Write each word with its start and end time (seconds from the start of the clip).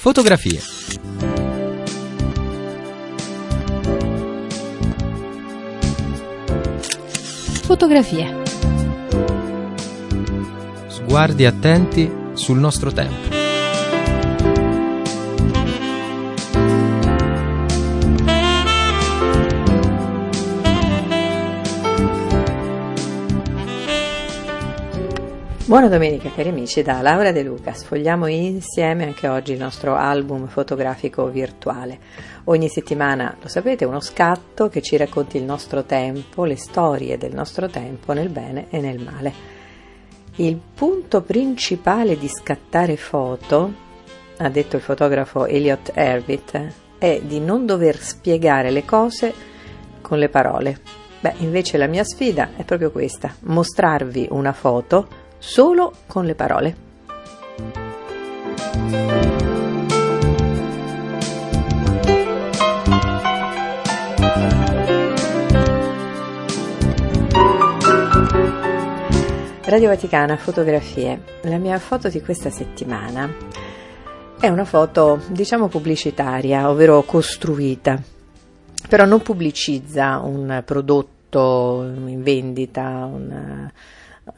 Fotografie. 0.00 0.60
Fotografie. 7.64 8.42
Sguardi 10.86 11.46
attenti 11.46 12.08
sul 12.34 12.58
nostro 12.58 12.92
tempo. 12.92 13.37
Buona 25.78 25.94
domenica 25.94 26.32
cari 26.32 26.48
amici 26.48 26.82
da 26.82 27.00
Laura 27.02 27.30
De 27.30 27.44
Luca, 27.44 27.72
sfogliamo 27.72 28.26
insieme 28.26 29.04
anche 29.04 29.28
oggi 29.28 29.52
il 29.52 29.60
nostro 29.60 29.94
album 29.94 30.48
fotografico 30.48 31.28
virtuale. 31.28 32.00
Ogni 32.46 32.68
settimana, 32.68 33.36
lo 33.40 33.46
sapete, 33.46 33.84
uno 33.84 34.00
scatto 34.00 34.68
che 34.68 34.82
ci 34.82 34.96
racconti 34.96 35.36
il 35.36 35.44
nostro 35.44 35.84
tempo, 35.84 36.44
le 36.44 36.56
storie 36.56 37.16
del 37.16 37.32
nostro 37.32 37.68
tempo 37.68 38.12
nel 38.12 38.28
bene 38.28 38.66
e 38.70 38.80
nel 38.80 38.98
male. 38.98 39.32
Il 40.34 40.58
punto 40.74 41.22
principale 41.22 42.18
di 42.18 42.26
scattare 42.26 42.96
foto, 42.96 43.72
ha 44.38 44.48
detto 44.48 44.74
il 44.74 44.82
fotografo 44.82 45.46
Elliot 45.46 45.92
Erwitt, 45.94 46.72
è 46.98 47.20
di 47.22 47.38
non 47.38 47.66
dover 47.66 47.96
spiegare 47.98 48.72
le 48.72 48.84
cose 48.84 49.32
con 50.00 50.18
le 50.18 50.28
parole. 50.28 50.80
Beh, 51.20 51.34
invece 51.36 51.78
la 51.78 51.86
mia 51.86 52.02
sfida 52.02 52.50
è 52.56 52.64
proprio 52.64 52.90
questa, 52.90 53.32
mostrarvi 53.42 54.26
una 54.32 54.52
foto 54.52 55.26
solo 55.38 55.92
con 56.06 56.24
le 56.24 56.34
parole. 56.34 56.86
Radio 69.68 69.90
Vaticana, 69.90 70.38
fotografie. 70.38 71.22
La 71.42 71.58
mia 71.58 71.78
foto 71.78 72.08
di 72.08 72.22
questa 72.22 72.48
settimana 72.48 73.30
è 74.40 74.48
una 74.48 74.64
foto, 74.64 75.20
diciamo, 75.28 75.68
pubblicitaria, 75.68 76.70
ovvero 76.70 77.02
costruita, 77.02 78.02
però 78.88 79.04
non 79.04 79.20
pubblicizza 79.20 80.20
un 80.20 80.62
prodotto 80.64 81.82
in 82.06 82.22
vendita, 82.22 83.04
un, 83.12 83.70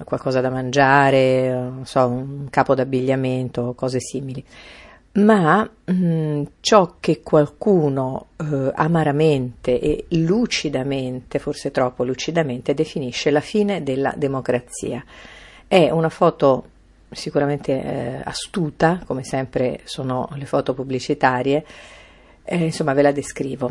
qualcosa 0.05 0.41
da 0.41 0.51
mangiare, 0.51 1.53
non 1.53 1.87
so, 1.87 2.07
un 2.07 2.49
capo 2.51 2.75
d'abbigliamento, 2.75 3.75
cose 3.75 4.01
simili. 4.01 4.45
Ma 5.13 5.63
mh, 5.63 5.93
mm, 5.93 6.43
ciò 6.61 6.97
che 7.01 7.21
qualcuno 7.23 8.29
eh, 8.37 8.71
amaramente 8.75 9.81
e 9.81 10.07
lucidamente, 10.11 11.39
forse 11.41 11.71
troppo 11.73 12.05
lucidamente, 12.05 12.75
definisce 12.75 13.31
la 13.31 13.41
fine 13.41 13.83
della 13.83 14.15
democrazia. 14.17 15.05
È 15.67 15.91
una 15.91 16.09
foto 16.09 16.65
sicuramente 17.11 17.73
eh, 17.73 18.21
astuta, 18.23 19.03
come 19.05 19.25
sempre 19.25 19.81
sono 19.85 20.29
le 20.35 20.47
foto 20.47 20.75
pubblicitarie, 20.75 21.65
eh, 22.45 22.65
insomma 22.65 22.93
ve 22.93 23.03
la 23.03 23.13
descrivo. 23.13 23.71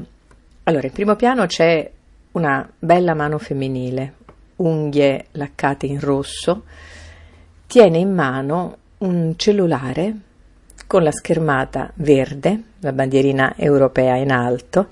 Allora, 0.64 0.88
in 0.88 0.94
primo 0.94 1.16
piano 1.16 1.46
c'è 1.46 1.90
una 2.34 2.70
bella 2.78 3.14
mano 3.14 3.38
femminile, 3.38 4.14
unghie 4.60 5.26
laccate 5.32 5.86
in 5.86 6.00
rosso, 6.00 6.64
tiene 7.68 7.98
in 7.98 8.14
mano 8.14 8.78
un 9.00 9.34
cellulare 9.38 10.16
con 10.88 11.04
la 11.04 11.12
schermata 11.12 11.92
verde, 11.96 12.64
la 12.80 12.94
bandierina 12.94 13.56
europea 13.56 14.16
in 14.16 14.32
alto 14.32 14.88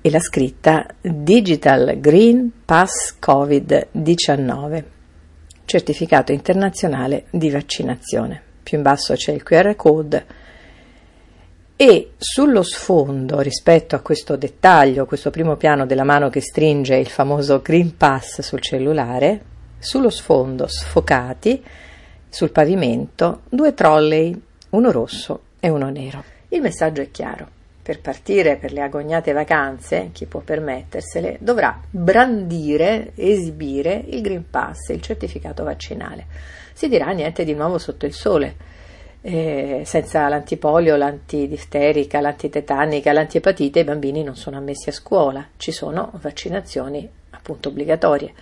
e 0.00 0.10
la 0.10 0.20
scritta 0.20 0.86
Digital 1.00 1.98
Green 2.00 2.50
Pass 2.64 3.16
Covid-19, 3.20 4.84
certificato 5.66 6.32
internazionale 6.32 7.26
di 7.30 7.50
vaccinazione. 7.50 8.40
Più 8.62 8.78
in 8.78 8.82
basso 8.82 9.14
c'è 9.14 9.32
il 9.32 9.42
QR 9.42 9.76
code 9.76 10.24
e 11.80 12.10
sullo 12.18 12.62
sfondo, 12.62 13.40
rispetto 13.40 13.96
a 13.96 14.00
questo 14.00 14.36
dettaglio, 14.36 15.06
questo 15.06 15.30
primo 15.30 15.56
piano 15.56 15.86
della 15.86 16.04
mano 16.04 16.28
che 16.28 16.42
stringe 16.42 16.96
il 16.96 17.08
famoso 17.08 17.62
Green 17.62 17.96
Pass 17.96 18.42
sul 18.42 18.60
cellulare, 18.60 19.40
sullo 19.78 20.10
sfondo, 20.10 20.66
sfocati, 20.66 21.64
sul 22.28 22.50
pavimento, 22.50 23.44
due 23.48 23.72
trolley, 23.72 24.38
uno 24.68 24.90
rosso 24.90 25.40
e 25.58 25.70
uno 25.70 25.88
nero. 25.88 26.22
Il 26.48 26.60
messaggio 26.60 27.00
è 27.00 27.10
chiaro. 27.10 27.48
Per 27.80 27.98
partire 28.02 28.56
per 28.56 28.74
le 28.74 28.82
agognate 28.82 29.32
vacanze, 29.32 30.10
chi 30.12 30.26
può 30.26 30.40
permettersele, 30.40 31.38
dovrà 31.40 31.80
brandire, 31.88 33.12
esibire 33.14 34.04
il 34.06 34.20
Green 34.20 34.50
Pass, 34.50 34.90
il 34.90 35.00
certificato 35.00 35.64
vaccinale. 35.64 36.26
Si 36.74 36.88
dirà 36.88 37.10
niente 37.12 37.42
di 37.42 37.54
nuovo 37.54 37.78
sotto 37.78 38.04
il 38.04 38.12
sole 38.12 38.68
eh, 39.22 39.82
senza 39.84 40.28
l'antipolio, 40.28 40.96
l'antidifterica, 40.96 42.20
l'antitetanica, 42.20 43.12
l'antiepatite 43.12 43.80
i 43.80 43.84
bambini 43.84 44.22
non 44.22 44.36
sono 44.36 44.56
ammessi 44.56 44.88
a 44.88 44.92
scuola, 44.92 45.46
ci 45.56 45.72
sono 45.72 46.10
vaccinazioni 46.20 47.08
appunto 47.30 47.68
obbligatorie. 47.68 48.32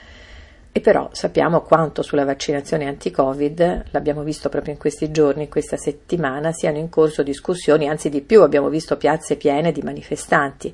E 0.70 0.80
però 0.80 1.08
sappiamo 1.12 1.62
quanto 1.62 2.02
sulla 2.02 2.24
vaccinazione 2.24 2.86
anti-Covid, 2.86 3.86
l'abbiamo 3.90 4.22
visto 4.22 4.48
proprio 4.48 4.72
in 4.72 4.78
questi 4.78 5.10
giorni, 5.10 5.44
in 5.44 5.48
questa 5.48 5.76
settimana, 5.76 6.52
siano 6.52 6.78
in 6.78 6.88
corso 6.88 7.22
discussioni, 7.22 7.88
anzi 7.88 8.08
di 8.10 8.20
più 8.20 8.42
abbiamo 8.42 8.68
visto 8.68 8.96
piazze 8.96 9.36
piene 9.36 9.72
di 9.72 9.82
manifestanti 9.82 10.72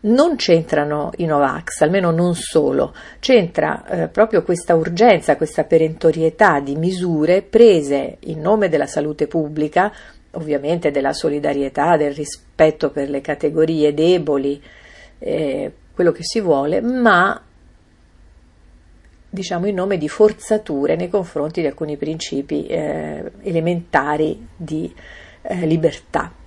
non 0.00 0.36
c'entrano 0.36 1.10
i 1.16 1.24
Novax, 1.24 1.80
almeno 1.80 2.10
non 2.10 2.34
solo, 2.34 2.94
c'entra 3.18 3.84
eh, 3.86 4.08
proprio 4.08 4.42
questa 4.42 4.74
urgenza, 4.74 5.36
questa 5.36 5.64
perentorietà 5.64 6.60
di 6.60 6.76
misure 6.76 7.42
prese 7.42 8.18
in 8.20 8.40
nome 8.40 8.68
della 8.68 8.86
salute 8.86 9.26
pubblica, 9.26 9.92
ovviamente 10.32 10.90
della 10.90 11.12
solidarietà, 11.12 11.96
del 11.96 12.14
rispetto 12.14 12.90
per 12.90 13.08
le 13.10 13.20
categorie 13.20 13.94
deboli, 13.94 14.62
eh, 15.18 15.72
quello 15.94 16.12
che 16.12 16.22
si 16.22 16.40
vuole, 16.40 16.80
ma 16.80 17.42
diciamo 19.30 19.66
in 19.66 19.74
nome 19.74 19.98
di 19.98 20.08
forzature 20.08 20.96
nei 20.96 21.08
confronti 21.08 21.60
di 21.60 21.66
alcuni 21.66 21.96
principi 21.96 22.66
eh, 22.66 23.30
elementari 23.42 24.46
di 24.56 24.92
eh, 25.42 25.66
libertà. 25.66 26.37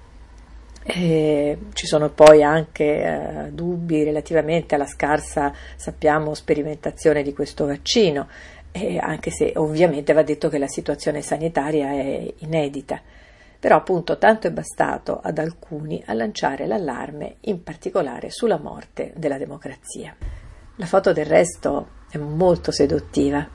E 0.83 1.57
ci 1.73 1.85
sono 1.85 2.09
poi 2.09 2.43
anche 2.43 3.03
eh, 3.03 3.51
dubbi 3.51 4.03
relativamente 4.03 4.75
alla 4.75 4.87
scarsa, 4.87 5.53
sappiamo, 5.75 6.33
sperimentazione 6.33 7.21
di 7.21 7.33
questo 7.33 7.65
vaccino, 7.65 8.27
anche 8.99 9.31
se 9.31 9.51
ovviamente 9.57 10.13
va 10.13 10.23
detto 10.23 10.47
che 10.49 10.57
la 10.57 10.67
situazione 10.67 11.21
sanitaria 11.21 11.91
è 11.91 12.33
inedita. 12.37 13.01
Però 13.59 13.75
appunto 13.75 14.17
tanto 14.17 14.47
è 14.47 14.51
bastato 14.51 15.19
ad 15.21 15.37
alcuni 15.37 16.01
a 16.07 16.13
lanciare 16.13 16.65
l'allarme, 16.65 17.35
in 17.41 17.61
particolare 17.61 18.31
sulla 18.31 18.57
morte 18.57 19.13
della 19.15 19.37
democrazia. 19.37 20.15
La 20.77 20.85
foto 20.87 21.13
del 21.13 21.27
resto 21.27 21.89
è 22.09 22.17
molto 22.17 22.71
seduttiva, 22.71 23.47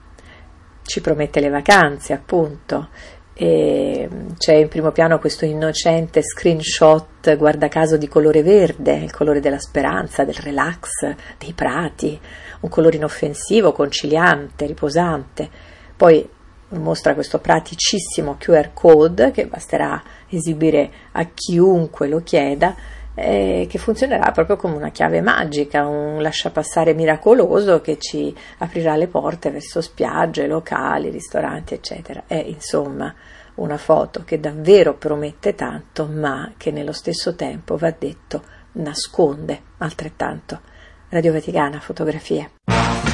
ci 0.84 1.00
promette 1.00 1.40
le 1.40 1.48
vacanze 1.48 2.12
appunto 2.12 2.90
e 3.38 4.08
c'è 4.38 4.54
in 4.54 4.68
primo 4.68 4.92
piano 4.92 5.18
questo 5.18 5.44
innocente 5.44 6.22
screenshot, 6.22 7.36
guarda 7.36 7.68
caso, 7.68 7.98
di 7.98 8.08
colore 8.08 8.42
verde, 8.42 8.94
il 8.94 9.12
colore 9.12 9.40
della 9.40 9.58
speranza, 9.58 10.24
del 10.24 10.36
relax, 10.36 10.88
dei 11.36 11.52
prati, 11.52 12.18
un 12.60 12.70
colore 12.70 12.96
inoffensivo, 12.96 13.72
conciliante, 13.72 14.64
riposante. 14.64 15.50
Poi 15.94 16.26
mostra 16.70 17.12
questo 17.12 17.38
praticissimo 17.38 18.36
QR 18.38 18.70
code 18.72 19.30
che 19.32 19.46
basterà 19.46 20.02
esibire 20.30 20.90
a 21.12 21.28
chiunque 21.34 22.08
lo 22.08 22.22
chieda, 22.22 22.74
eh, 23.18 23.66
che 23.68 23.78
funzionerà 23.78 24.30
proprio 24.30 24.56
come 24.56 24.76
una 24.76 24.90
chiave 24.90 25.22
magica, 25.22 25.86
un 25.86 26.20
lasciapassare 26.20 26.92
miracoloso 26.92 27.80
che 27.80 27.96
ci 27.98 28.34
aprirà 28.58 28.94
le 28.94 29.08
porte 29.08 29.50
verso 29.50 29.80
spiagge, 29.80 30.46
locali, 30.46 31.08
ristoranti, 31.08 31.74
eccetera. 31.74 32.24
È 32.26 32.36
insomma 32.36 33.12
una 33.54 33.78
foto 33.78 34.22
che 34.24 34.38
davvero 34.38 34.94
promette 34.94 35.54
tanto, 35.54 36.06
ma 36.06 36.52
che 36.58 36.70
nello 36.70 36.92
stesso 36.92 37.34
tempo, 37.34 37.76
va 37.76 37.92
detto, 37.98 38.42
nasconde 38.72 39.62
altrettanto. 39.78 40.60
Radio 41.08 41.32
Vaticana, 41.32 41.80
fotografie. 41.80 43.05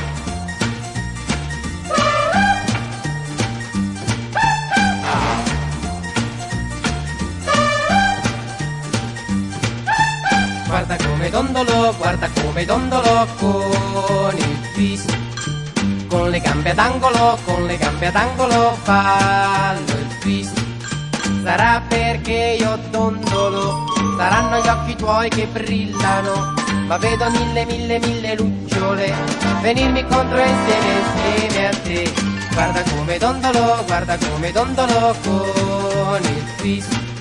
Dondolo, 11.32 11.94
guarda 11.96 12.28
come 12.42 12.64
dondolo 12.66 13.26
con 13.38 14.36
il 14.36 14.72
twist. 14.74 15.16
Con 16.06 16.28
le 16.28 16.40
gambe 16.40 16.70
ad 16.70 16.78
angolo, 16.78 17.38
con 17.44 17.64
le 17.64 17.78
gambe 17.78 18.06
ad 18.08 18.16
angolo 18.16 18.76
fallo 18.82 19.92
il 19.98 20.18
twist. 20.20 20.62
Sarà 21.42 21.82
perché 21.88 22.56
io 22.60 22.78
dondolo, 22.90 23.86
saranno 24.18 24.60
gli 24.60 24.68
occhi 24.68 24.94
tuoi 24.94 25.30
che 25.30 25.46
brillano, 25.46 26.52
ma 26.86 26.98
vedo 26.98 27.30
mille, 27.30 27.64
mille, 27.64 27.98
mille 27.98 28.34
lucciole 28.36 29.12
venirmi 29.62 30.04
contro 30.06 30.38
insieme, 30.38 31.00
insieme 31.00 31.66
a 31.66 31.76
te. 31.82 32.12
Guarda 32.52 32.82
come 32.82 33.16
dondolo, 33.16 33.82
guarda 33.86 34.18
come 34.18 34.52
dondolo 34.52 35.16
con 35.24 36.20
il 36.22 36.44
twist. 36.58 37.11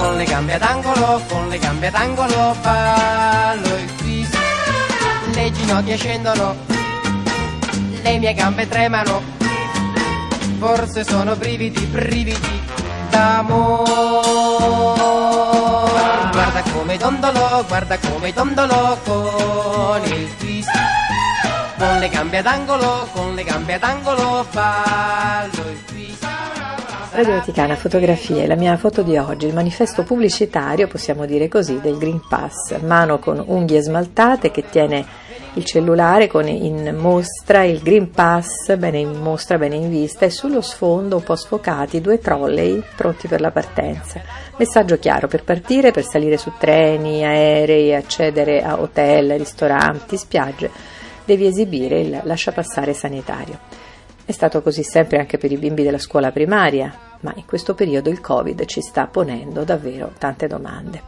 Con 0.00 0.16
le 0.16 0.24
gambe 0.24 0.54
ad 0.54 0.62
angolo, 0.62 1.22
con 1.28 1.48
le 1.48 1.58
gambe 1.58 1.88
ad 1.88 1.94
angolo, 1.94 2.56
ballo 2.62 3.76
il 3.76 3.94
twist. 3.96 4.34
Le 5.34 5.52
ginocchia 5.52 5.96
scendono, 5.96 6.56
le 8.02 8.18
mie 8.18 8.32
gambe 8.32 8.66
tremano, 8.66 9.20
forse 10.58 11.04
sono 11.04 11.36
brividi, 11.36 11.84
brividi 11.84 12.62
d'amore. 13.10 13.90
Guarda 16.32 16.62
come 16.72 16.96
dondolo, 16.96 17.64
guarda 17.68 17.98
come 17.98 18.32
dondolo 18.32 18.98
con 19.04 20.00
il 20.04 20.36
twist. 20.38 20.70
Con 21.76 21.98
le 21.98 22.08
gambe 22.08 22.38
ad 22.38 22.46
angolo, 22.46 23.06
con 23.12 23.34
le 23.34 23.44
gambe 23.44 23.74
ad 23.74 23.82
angolo, 23.82 24.46
ballo. 24.50 25.59
Radio 27.20 27.34
Vaticana, 27.34 27.76
fotografie, 27.76 28.46
la 28.46 28.54
mia 28.54 28.78
foto 28.78 29.02
di 29.02 29.18
oggi, 29.18 29.44
il 29.46 29.52
manifesto 29.52 30.04
pubblicitario, 30.04 30.88
possiamo 30.88 31.26
dire 31.26 31.48
così, 31.48 31.78
del 31.78 31.98
Green 31.98 32.22
Pass, 32.26 32.80
mano 32.80 33.18
con 33.18 33.44
unghie 33.46 33.82
smaltate 33.82 34.50
che 34.50 34.64
tiene 34.70 35.04
il 35.52 35.64
cellulare 35.66 36.28
con 36.28 36.48
in 36.48 36.96
mostra 36.96 37.62
il 37.64 37.80
Green 37.80 38.10
Pass, 38.10 38.74
bene 38.76 39.00
in 39.00 39.20
mostra, 39.20 39.58
bene 39.58 39.74
in 39.74 39.90
vista, 39.90 40.24
e 40.24 40.30
sullo 40.30 40.62
sfondo 40.62 41.16
un 41.16 41.22
po' 41.22 41.36
sfocati 41.36 42.00
due 42.00 42.20
trolley 42.20 42.82
pronti 42.96 43.28
per 43.28 43.42
la 43.42 43.50
partenza. 43.50 44.22
Messaggio 44.56 44.98
chiaro, 44.98 45.28
per 45.28 45.44
partire, 45.44 45.90
per 45.90 46.06
salire 46.06 46.38
su 46.38 46.52
treni, 46.58 47.22
aerei, 47.22 47.94
accedere 47.94 48.62
a 48.62 48.80
hotel, 48.80 49.36
ristoranti, 49.36 50.16
spiagge, 50.16 50.70
devi 51.26 51.44
esibire 51.44 52.00
il 52.00 52.20
lasciapassare 52.22 52.94
sanitario. 52.94 53.58
È 54.24 54.32
stato 54.32 54.62
così 54.62 54.82
sempre 54.82 55.18
anche 55.18 55.36
per 55.36 55.52
i 55.52 55.58
bimbi 55.58 55.82
della 55.82 55.98
scuola 55.98 56.30
primaria, 56.30 57.08
ma 57.20 57.32
in 57.36 57.44
questo 57.46 57.74
periodo 57.74 58.10
il 58.10 58.20
Covid 58.20 58.64
ci 58.66 58.80
sta 58.80 59.06
ponendo 59.06 59.64
davvero 59.64 60.12
tante 60.18 60.46
domande. 60.46 61.02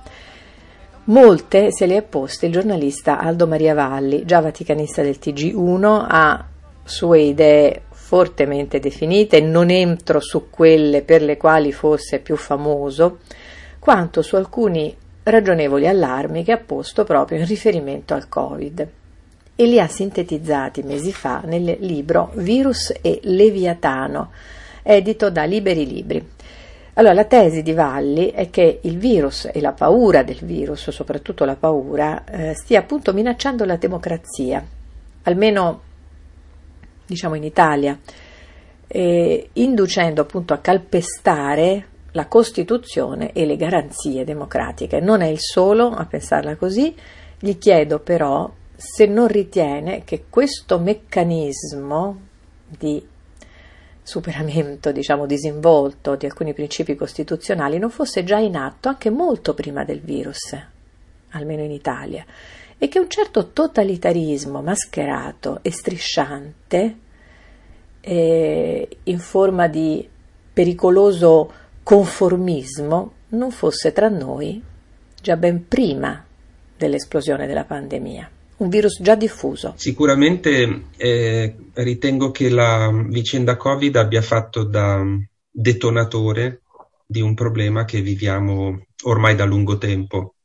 Molte 1.05 1.73
se 1.73 1.87
le 1.87 1.97
è 1.97 2.03
poste 2.03 2.47
il 2.47 2.53
giornalista 2.53 3.19
Aldo 3.19 3.47
Maria 3.47 3.75
Valli, 3.75 4.25
già 4.25 4.41
vaticanista 4.41 5.03
del 5.03 5.19
TG1, 5.21 6.07
ha 6.09 6.47
sue 6.85 7.21
idee 7.21 7.83
fortemente 7.91 8.79
definite, 8.79 9.41
non 9.41 9.71
entro 9.71 10.21
su 10.21 10.49
quelle 10.51 11.03
per 11.03 11.23
le 11.23 11.37
quali 11.37 11.73
fosse 11.73 12.19
più 12.19 12.37
famoso, 12.37 13.19
quanto 13.79 14.23
su 14.23 14.37
alcuni 14.37 14.95
ragionevoli 15.25 15.89
allarmi 15.89 16.45
che 16.45 16.53
ha 16.53 16.59
posto 16.59 17.05
proprio 17.05 17.39
in 17.39 17.47
riferimento 17.47 18.15
al 18.15 18.29
Covid 18.29 18.89
e 19.55 19.67
li 19.67 19.79
ha 19.79 19.87
sintetizzati 19.87 20.83
mesi 20.83 21.13
fa 21.13 21.43
nel 21.45 21.77
libro 21.81 22.31
Virus 22.35 22.93
e 23.01 23.21
Leviatano, 23.23 24.31
edito 24.83 25.31
da 25.31 25.45
Liberi 25.45 25.87
Libri. 25.87 26.29
Allora, 26.95 27.15
la 27.15 27.25
tesi 27.25 27.63
di 27.63 27.73
Valli 27.73 28.31
è 28.31 28.51
che 28.51 28.81
il 28.83 28.99
virus 28.99 29.49
e 29.51 29.61
la 29.61 29.73
paura 29.73 30.23
del 30.23 30.41
virus, 30.43 30.91
soprattutto 30.91 31.47
la 31.47 31.57
paura, 31.57 32.25
eh, 32.25 32.55
stia 32.55 32.81
appunto 32.81 33.15
minacciando 33.15 33.65
la 33.65 33.77
democrazia, 33.77 34.63
almeno 35.23 35.81
diciamo 37.07 37.35
in 37.35 37.45
Italia, 37.45 37.99
eh, 38.87 39.49
inducendo 39.55 40.21
appunto 40.21 40.53
a 40.53 40.59
calpestare 40.59 41.87
la 42.13 42.27
Costituzione 42.27 43.33
e 43.33 43.47
le 43.47 43.57
garanzie 43.57 44.25
democratiche. 44.25 45.01
Non 45.01 45.23
è 45.23 45.29
il 45.29 45.41
solo 45.41 45.89
a 45.89 46.05
pensarla 46.05 46.57
così, 46.57 46.95
gli 47.39 47.57
chiedo 47.57 48.01
però 48.01 48.51
se 48.77 49.07
non 49.07 49.29
ritiene 49.29 50.05
che 50.05 50.25
questo 50.29 50.79
meccanismo 50.79 52.21
di 52.67 53.03
superamento, 54.03 54.91
diciamo, 54.91 55.27
disinvolto 55.27 56.17
di 56.17 56.27
alcuni 56.27 56.53
principi 56.53 56.97
costituzionali 56.97 57.79
non 57.79 57.91
fosse 57.91 58.25
già 58.25 58.39
in 58.39 58.57
atto 58.57 58.89
anche 58.89 59.11
molto 59.11 59.55
prima 59.55 59.85
del 59.85 60.01
virus, 60.01 60.57
almeno 61.31 61.63
in 61.63 61.71
Italia, 61.71 62.25
e 62.77 62.89
che 62.89 62.99
un 62.99 63.09
certo 63.09 63.51
totalitarismo 63.51 64.61
mascherato 64.61 65.61
e 65.63 65.71
strisciante, 65.71 66.97
eh, 68.01 68.89
in 69.05 69.19
forma 69.21 69.69
di 69.69 70.09
pericoloso 70.53 71.53
conformismo, 71.83 73.13
non 73.29 73.51
fosse 73.51 73.93
tra 73.93 74.09
noi 74.09 74.61
già 75.21 75.37
ben 75.37 75.69
prima 75.69 76.25
dell'esplosione 76.77 77.47
della 77.47 77.65
pandemia 77.65 78.29
un 78.63 78.69
virus 78.69 79.01
già 79.03 79.15
diffuso. 79.15 79.75
Sicuramente 79.77 80.87
eh, 80.97 81.57
ritengo 81.75 82.31
che 82.31 82.49
la 82.49 82.91
vicenda 83.09 83.57
Covid 83.57 83.97
abbia 83.97 84.23
fatto 84.23 84.65
da 84.65 85.05
detonatore 85.51 86.63
di 87.05 87.21
un 87.21 87.35
problema 87.35 87.85
che 87.85 88.01
viviamo 88.01 88.87
ormai 89.05 89.35
da 89.35 89.45
lungo 89.45 89.77
tempo 89.77 90.37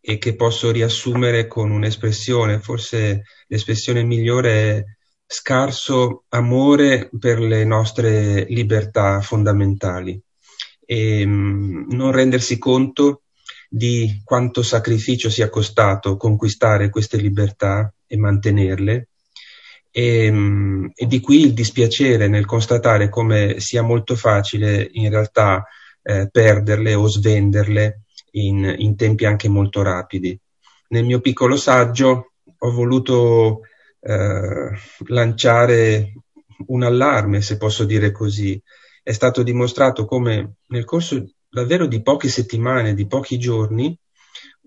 e 0.00 0.18
che 0.18 0.34
posso 0.34 0.70
riassumere 0.70 1.46
con 1.46 1.70
un'espressione, 1.70 2.60
forse 2.60 3.24
l'espressione 3.46 4.02
migliore 4.02 4.50
è 4.50 4.84
scarso 5.26 6.24
amore 6.30 7.10
per 7.18 7.38
le 7.38 7.64
nostre 7.64 8.46
libertà 8.48 9.20
fondamentali 9.20 10.18
e 10.86 11.26
mh, 11.26 11.30
mm, 11.30 11.90
non 11.90 12.12
rendersi 12.12 12.56
conto 12.56 13.24
di 13.68 14.22
quanto 14.24 14.62
sacrificio 14.62 15.28
sia 15.28 15.50
costato 15.50 16.16
conquistare 16.16 16.88
queste 16.88 17.18
libertà 17.18 17.92
e 18.06 18.16
mantenerle 18.16 19.08
e, 19.90 20.30
mm, 20.30 20.86
e, 20.94 21.06
di 21.06 21.20
qui 21.20 21.42
il 21.42 21.52
dispiacere 21.52 22.28
nel 22.28 22.46
constatare 22.46 23.08
come 23.08 23.60
sia 23.60 23.82
molto 23.82 24.16
facile 24.16 24.88
in 24.92 25.10
realtà 25.10 25.64
eh, 26.02 26.28
perderle 26.30 26.94
o 26.94 27.06
svenderle 27.06 28.02
in, 28.32 28.74
in, 28.78 28.96
tempi 28.96 29.24
anche 29.24 29.48
molto 29.48 29.82
rapidi. 29.82 30.38
Nel 30.88 31.04
mio 31.04 31.20
piccolo 31.20 31.56
saggio 31.56 32.32
ho 32.58 32.70
voluto 32.70 33.60
eh, 34.00 34.70
lanciare 35.06 36.12
un 36.66 36.82
allarme, 36.82 37.42
se 37.42 37.56
posso 37.56 37.84
dire 37.84 38.10
così. 38.10 38.60
È 39.02 39.12
stato 39.12 39.42
dimostrato 39.42 40.04
come 40.04 40.56
nel 40.66 40.84
corso 40.84 41.24
davvero 41.48 41.86
di 41.86 42.02
poche 42.02 42.28
settimane, 42.28 42.94
di 42.94 43.06
pochi 43.06 43.38
giorni, 43.38 43.98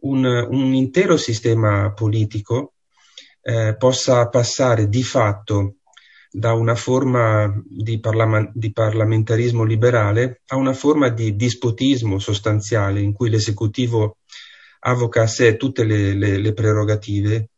un, 0.02 0.26
un 0.26 0.74
intero 0.74 1.18
sistema 1.18 1.92
politico 1.94 2.74
eh, 3.42 3.76
possa 3.78 4.28
passare 4.30 4.88
di 4.88 5.04
fatto 5.04 5.76
da 6.32 6.54
una 6.54 6.76
forma 6.76 7.54
di, 7.66 8.00
parla- 8.00 8.50
di, 8.54 8.72
parlamentarismo 8.72 9.64
liberale 9.64 10.42
a 10.48 10.56
una 10.56 10.74
forma 10.74 11.10
di 11.10 11.36
dispotismo 11.36 12.20
sostanziale 12.20 13.02
in 13.02 13.14
cui 13.14 13.30
l'esecutivo 13.30 14.18
avoca 14.80 15.24
a 15.24 15.28
sé 15.28 15.58
tutte 15.58 15.84
le, 15.84 16.14
le, 16.14 16.38
le 16.38 16.54
prerogative 16.54 17.50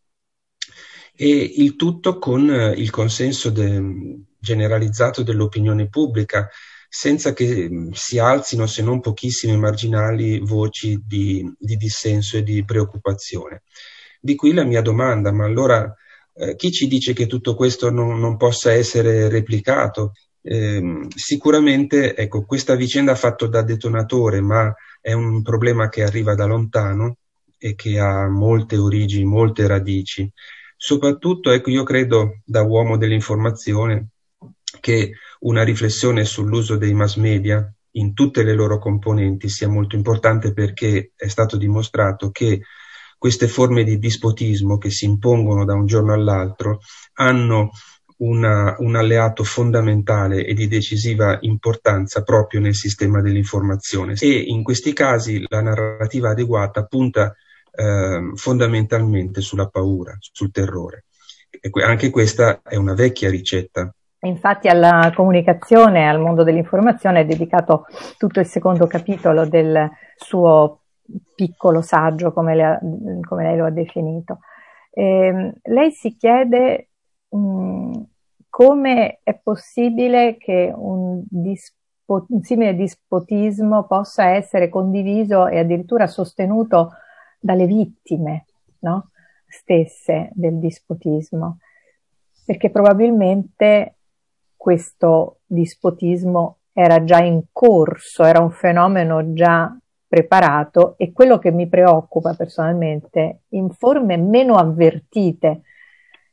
e 1.15 1.27
il 1.27 1.75
tutto 1.75 2.17
con 2.17 2.73
il 2.75 2.89
consenso 2.89 3.51
de- 3.51 4.19
generalizzato 4.39 5.21
dell'opinione 5.21 5.87
pubblica 5.87 6.49
senza 6.95 7.33
che 7.33 7.67
mm, 7.67 7.89
si 7.93 8.19
alzino 8.19 8.67
se 8.67 8.83
non 8.83 8.99
pochissime 8.99 9.57
marginali 9.57 10.37
voci 10.37 11.01
di, 11.03 11.43
di 11.57 11.75
dissenso 11.75 12.37
e 12.37 12.43
di 12.43 12.63
preoccupazione. 12.63 13.63
Di 14.21 14.35
qui 14.35 14.53
la 14.53 14.63
mia 14.63 14.81
domanda, 14.81 15.31
ma 15.31 15.43
allora 15.43 15.91
eh, 16.35 16.55
chi 16.55 16.71
ci 16.71 16.87
dice 16.87 17.13
che 17.13 17.25
tutto 17.25 17.55
questo 17.55 17.89
non, 17.89 18.19
non 18.19 18.37
possa 18.37 18.73
essere 18.73 19.27
replicato? 19.27 20.11
Eh, 20.43 21.07
sicuramente 21.15 22.15
ecco, 22.15 22.45
questa 22.45 22.75
vicenda 22.75 23.13
ha 23.13 23.15
fatto 23.15 23.47
da 23.47 23.63
detonatore, 23.63 24.39
ma 24.41 24.71
è 25.01 25.13
un 25.13 25.41
problema 25.41 25.89
che 25.89 26.03
arriva 26.03 26.35
da 26.35 26.45
lontano 26.45 27.17
e 27.57 27.73
che 27.73 27.97
ha 27.97 28.29
molte 28.29 28.77
origini, 28.77 29.25
molte 29.25 29.65
radici. 29.65 30.31
Soprattutto, 30.77 31.49
ecco, 31.49 31.71
io 31.71 31.81
credo 31.81 32.41
da 32.45 32.61
uomo 32.61 32.97
dell'informazione 32.97 34.09
che 34.79 35.13
una 35.43 35.63
riflessione 35.63 36.25
sull'uso 36.25 36.75
dei 36.77 36.93
mass 36.93 37.15
media 37.15 37.71
in 37.95 38.13
tutte 38.13 38.43
le 38.43 38.53
loro 38.53 38.79
componenti 38.79 39.49
sia 39.49 39.67
molto 39.67 39.95
importante 39.95 40.53
perché 40.53 41.11
è 41.15 41.27
stato 41.27 41.57
dimostrato 41.57 42.31
che 42.31 42.61
queste 43.17 43.47
forme 43.47 43.83
di 43.83 43.97
dispotismo 43.99 44.77
che 44.77 44.89
si 44.89 45.05
impongono 45.05 45.63
da 45.63 45.73
un 45.73 45.85
giorno 45.85 46.13
all'altro 46.13 46.79
hanno 47.13 47.71
una, 48.17 48.75
un 48.79 48.95
alleato 48.95 49.43
fondamentale 49.43 50.45
e 50.45 50.53
di 50.53 50.67
decisiva 50.67 51.37
importanza 51.41 52.23
proprio 52.23 52.59
nel 52.59 52.75
sistema 52.75 53.21
dell'informazione 53.21 54.15
e 54.19 54.39
in 54.39 54.63
questi 54.63 54.93
casi 54.93 55.43
la 55.47 55.61
narrativa 55.61 56.29
adeguata 56.29 56.85
punta 56.85 57.35
eh, 57.75 58.31
fondamentalmente 58.35 59.41
sulla 59.41 59.67
paura, 59.67 60.15
sul 60.19 60.51
terrore. 60.51 61.05
E 61.49 61.69
anche 61.83 62.09
questa 62.09 62.61
è 62.61 62.75
una 62.75 62.93
vecchia 62.93 63.29
ricetta 63.29 63.93
Infatti 64.23 64.67
alla 64.67 65.11
comunicazione, 65.13 66.07
al 66.07 66.19
mondo 66.19 66.43
dell'informazione 66.43 67.21
è 67.21 67.25
dedicato 67.25 67.85
tutto 68.17 68.39
il 68.39 68.45
secondo 68.45 68.87
capitolo 68.87 69.45
del 69.45 69.89
suo 70.15 70.81
piccolo 71.35 71.81
saggio, 71.81 72.31
come, 72.31 72.61
ha, 72.63 72.79
come 72.79 73.43
lei 73.43 73.57
lo 73.57 73.65
ha 73.65 73.69
definito. 73.69 74.39
Eh, 74.91 75.53
lei 75.63 75.91
si 75.91 76.15
chiede 76.15 76.89
mh, 77.29 78.01
come 78.49 79.19
è 79.23 79.33
possibile 79.35 80.37
che 80.37 80.71
un, 80.73 81.23
dispo, 81.27 82.25
un 82.29 82.43
simile 82.43 82.75
dispotismo 82.75 83.87
possa 83.87 84.27
essere 84.27 84.69
condiviso 84.69 85.47
e 85.47 85.59
addirittura 85.59 86.07
sostenuto 86.07 86.91
dalle 87.39 87.65
vittime 87.65 88.45
no? 88.79 89.09
stesse 89.47 90.29
del 90.33 90.59
dispotismo, 90.59 91.57
perché 92.45 92.69
probabilmente 92.69 93.95
questo 94.63 95.39
dispotismo 95.45 96.59
era 96.71 97.03
già 97.03 97.19
in 97.19 97.47
corso, 97.51 98.23
era 98.23 98.39
un 98.39 98.51
fenomeno 98.51 99.33
già 99.33 99.77
preparato 100.07 100.95
e 100.95 101.11
quello 101.11 101.37
che 101.37 101.51
mi 101.51 101.67
preoccupa 101.67 102.33
personalmente, 102.33 103.41
in 103.49 103.69
forme 103.71 104.15
meno 104.15 104.55
avvertite, 104.55 105.63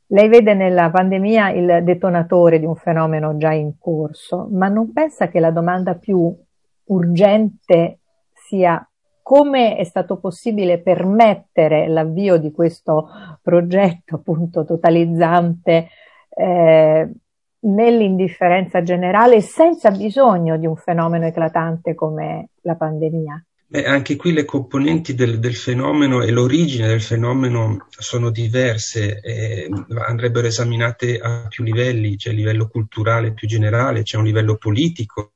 lei 0.07 0.29
vede 0.29 0.53
nella 0.53 0.89
pandemia 0.89 1.49
il 1.49 1.83
detonatore 1.83 2.57
di 2.57 2.65
un 2.65 2.77
fenomeno 2.77 3.35
già 3.35 3.51
in 3.51 3.77
corso, 3.77 4.47
ma 4.49 4.69
non 4.69 4.93
pensa 4.93 5.27
che 5.27 5.41
la 5.41 5.51
domanda 5.51 5.95
più 5.95 6.33
urgente 6.85 7.99
sia 8.31 8.81
come 9.21 9.75
è 9.75 9.83
stato 9.83 10.19
possibile 10.19 10.79
permettere 10.79 11.89
l'avvio 11.89 12.37
di 12.37 12.53
questo 12.53 13.09
progetto 13.41 14.15
appunto 14.15 14.63
totalizzante 14.63 15.89
eh, 16.29 17.11
nell'indifferenza 17.61 18.81
generale 18.81 19.41
senza 19.41 19.91
bisogno 19.91 20.57
di 20.57 20.65
un 20.65 20.75
fenomeno 20.75 21.25
eclatante 21.25 21.93
come 21.93 22.49
la 22.61 22.75
pandemia. 22.75 23.43
Beh, 23.71 23.85
anche 23.85 24.17
qui 24.17 24.33
le 24.33 24.43
componenti 24.43 25.13
del, 25.15 25.39
del, 25.39 25.55
fenomeno 25.55 26.21
e 26.23 26.31
l'origine 26.31 26.87
del 26.87 27.01
fenomeno 27.01 27.87
sono 27.89 28.29
diverse, 28.29 29.21
e 29.21 29.69
andrebbero 30.05 30.47
esaminate 30.47 31.17
a 31.19 31.45
più 31.47 31.63
livelli, 31.63 32.17
c'è 32.17 32.31
il 32.31 32.35
livello 32.35 32.67
culturale 32.67 33.33
più 33.33 33.47
generale, 33.47 34.03
c'è 34.03 34.17
un 34.17 34.25
livello 34.25 34.57
politico, 34.57 35.35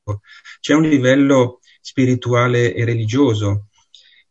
c'è 0.59 0.73
un 0.73 0.81
livello 0.81 1.61
spirituale 1.79 2.73
e 2.73 2.83
religioso 2.83 3.67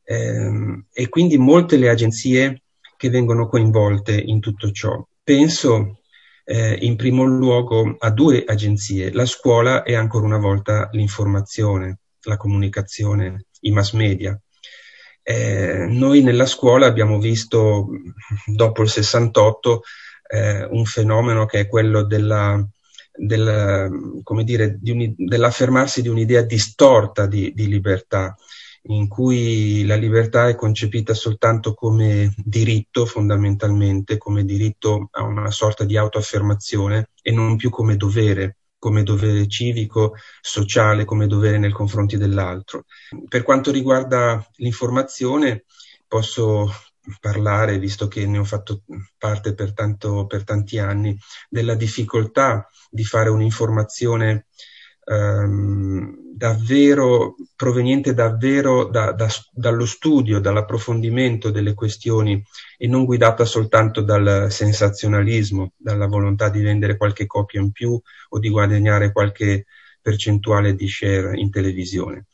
ehm, 0.04 0.84
e 0.92 1.08
quindi 1.08 1.38
molte 1.38 1.78
le 1.78 1.88
agenzie 1.88 2.62
che 2.98 3.08
vengono 3.08 3.48
coinvolte 3.48 4.20
in 4.20 4.38
tutto 4.38 4.70
ciò. 4.70 5.02
Penso 5.22 6.00
eh, 6.44 6.78
in 6.82 6.96
primo 6.96 7.24
luogo 7.24 7.96
a 7.98 8.10
due 8.10 8.44
agenzie, 8.46 9.12
la 9.12 9.26
scuola 9.26 9.82
e 9.82 9.94
ancora 9.94 10.26
una 10.26 10.38
volta 10.38 10.88
l'informazione, 10.92 11.98
la 12.22 12.36
comunicazione, 12.36 13.46
i 13.60 13.72
mass 13.72 13.92
media. 13.92 14.38
Eh, 15.22 15.86
noi 15.88 16.22
nella 16.22 16.46
scuola 16.46 16.86
abbiamo 16.86 17.18
visto 17.18 17.88
dopo 18.44 18.82
il 18.82 18.90
68 18.90 19.82
eh, 20.28 20.64
un 20.64 20.84
fenomeno 20.84 21.46
che 21.46 21.60
è 21.60 21.66
quello 21.66 22.02
della, 22.02 22.62
del, 23.10 23.90
dire, 24.42 24.76
di 24.78 24.90
un, 24.90 25.14
dell'affermarsi 25.16 26.02
di 26.02 26.08
un'idea 26.08 26.42
distorta 26.42 27.26
di, 27.26 27.52
di 27.54 27.68
libertà 27.68 28.36
in 28.86 29.08
cui 29.08 29.84
la 29.86 29.96
libertà 29.96 30.48
è 30.48 30.54
concepita 30.54 31.14
soltanto 31.14 31.74
come 31.74 32.34
diritto 32.36 33.06
fondamentalmente, 33.06 34.18
come 34.18 34.44
diritto 34.44 35.08
a 35.12 35.22
una 35.22 35.50
sorta 35.50 35.84
di 35.84 35.96
autoaffermazione 35.96 37.10
e 37.22 37.32
non 37.32 37.56
più 37.56 37.70
come 37.70 37.96
dovere, 37.96 38.58
come 38.78 39.02
dovere 39.02 39.48
civico, 39.48 40.14
sociale, 40.40 41.06
come 41.06 41.26
dovere 41.26 41.58
nei 41.58 41.70
confronti 41.70 42.18
dell'altro. 42.18 42.84
Per 43.26 43.42
quanto 43.42 43.70
riguarda 43.70 44.46
l'informazione, 44.56 45.64
posso 46.06 46.70
parlare, 47.20 47.78
visto 47.78 48.06
che 48.08 48.26
ne 48.26 48.38
ho 48.38 48.44
fatto 48.44 48.82
parte 49.16 49.54
per, 49.54 49.72
tanto, 49.72 50.26
per 50.26 50.44
tanti 50.44 50.78
anni, 50.78 51.16
della 51.48 51.74
difficoltà 51.74 52.68
di 52.90 53.04
fare 53.04 53.30
un'informazione 53.30 54.46
ehm, 55.04 56.23
davvero 56.37 57.37
proveniente 57.54 58.12
davvero 58.12 58.84
da, 58.87 59.12
da, 59.12 59.28
dallo 59.52 59.87
studio, 59.87 60.40
dall'approfondimento 60.40 61.50
delle 61.50 61.75
questioni 61.75 62.42
e 62.76 62.87
non 62.88 63.04
guidata 63.04 63.44
soltanto 63.44 64.00
dal 64.00 64.49
sensazionalismo, 64.50 65.73
dalla 65.76 66.06
volontà 66.06 66.49
di 66.49 66.61
vendere 66.61 66.96
qualche 66.96 67.26
copia 67.26 67.61
in 67.61 67.70
più 67.70 67.99
o 68.28 68.38
di 68.38 68.49
guadagnare 68.49 69.12
qualche 69.12 69.66
percentuale 70.00 70.75
di 70.75 70.88
share 70.88 71.38
in 71.38 71.50
televisione. 71.50 72.26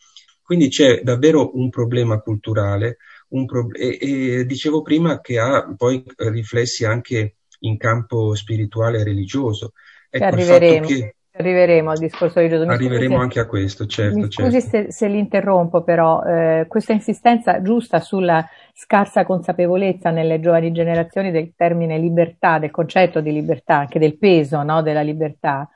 Quindi 0.42 0.68
c'è 0.68 1.02
davvero 1.02 1.56
un 1.56 1.68
problema 1.70 2.18
culturale 2.20 2.96
un 3.28 3.46
pro- 3.46 3.70
e, 3.72 3.98
e 4.00 4.46
dicevo 4.46 4.82
prima 4.82 5.20
che 5.20 5.38
ha 5.38 5.72
poi 5.76 6.02
riflessi 6.16 6.84
anche 6.84 7.36
in 7.60 7.76
campo 7.76 8.34
spirituale 8.34 9.00
e 9.00 9.04
religioso. 9.04 9.72
Ecco, 10.10 10.24
arriveremo. 10.24 10.86
Che, 10.86 11.16
Arriveremo 11.32 11.90
al 11.90 11.98
discorso 11.98 12.38
religioso. 12.38 12.66
Mi 12.66 12.74
Arriveremo 12.74 13.14
scusi, 13.14 13.22
anche 13.22 13.40
a 13.40 13.46
questo, 13.46 13.86
certo. 13.86 14.16
Mi 14.16 14.30
scusi 14.30 14.60
certo. 14.60 14.68
Se, 14.68 14.92
se 14.92 15.08
l'interrompo, 15.08 15.82
però, 15.82 16.22
eh, 16.22 16.66
questa 16.68 16.92
insistenza 16.92 17.62
giusta 17.62 18.00
sulla 18.00 18.44
scarsa 18.74 19.24
consapevolezza 19.24 20.10
nelle 20.10 20.40
giovani 20.40 20.72
generazioni 20.72 21.30
del 21.30 21.54
termine 21.54 21.98
libertà, 21.98 22.58
del 22.58 22.72
concetto 22.72 23.20
di 23.20 23.32
libertà, 23.32 23.76
anche 23.76 24.00
del 24.00 24.18
peso 24.18 24.62
no, 24.64 24.82
della 24.82 25.02
libertà. 25.02 25.68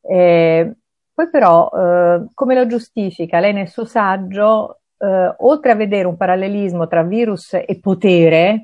Eh, 0.00 0.72
poi 1.12 1.30
però, 1.30 1.68
eh, 1.74 2.26
come 2.32 2.54
lo 2.54 2.66
giustifica? 2.66 3.40
Lei 3.40 3.52
nel 3.52 3.68
suo 3.68 3.84
saggio, 3.84 4.82
eh, 4.98 5.34
oltre 5.38 5.72
a 5.72 5.74
vedere 5.76 6.06
un 6.06 6.16
parallelismo 6.16 6.86
tra 6.86 7.02
virus 7.02 7.54
e 7.54 7.78
potere, 7.80 8.62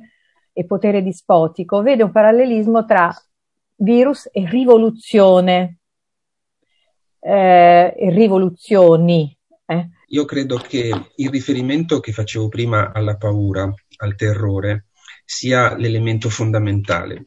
e 0.53 0.65
potere 0.65 1.03
dispotico, 1.03 1.83
vede 1.83 2.05
un 2.05 2.13
parallelismo 2.13 2.85
tra 2.85 3.13
virus 3.77 4.29
e 4.33 4.47
rivoluzione 4.49 5.78
eh, 7.29 8.11
rivoluzioni. 8.11 9.37
Eh. 9.67 9.89
Io 10.09 10.25
credo 10.25 10.57
che 10.57 10.91
il 11.17 11.29
riferimento 11.29 12.01
che 12.01 12.13
facevo 12.13 12.49
prima 12.49 12.93
alla 12.93 13.17
paura, 13.17 13.71
al 13.99 14.15
terrore, 14.15 14.87
sia 15.25 15.77
l'elemento 15.77 16.31
fondamentale. 16.31 17.27